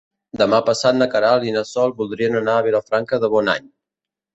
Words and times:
Demà 0.41 0.61
passat 0.69 0.97
na 1.01 1.07
Queralt 1.11 1.47
i 1.51 1.55
na 1.59 1.65
Sol 1.75 1.95
voldrien 2.03 2.41
anar 2.43 2.59
a 2.59 2.67
Vilafranca 2.71 3.25
de 3.27 3.35
Bonany. 3.39 3.75